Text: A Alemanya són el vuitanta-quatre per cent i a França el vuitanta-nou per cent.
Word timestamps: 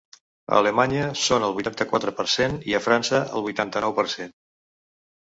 A 0.51 0.59
Alemanya 0.59 1.01
són 1.23 1.43
el 1.47 1.53
vuitanta-quatre 1.57 2.13
per 2.21 2.25
cent 2.37 2.57
i 2.71 2.75
a 2.79 2.81
França 2.87 3.21
el 3.41 3.45
vuitanta-nou 3.49 3.95
per 4.01 4.07
cent. 4.15 4.33